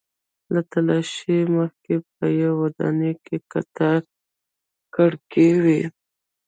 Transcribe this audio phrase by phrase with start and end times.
[0.53, 4.01] له تالاشۍ مخکې په یوې ودانۍ کې کتار
[4.95, 5.81] کړکۍ وې.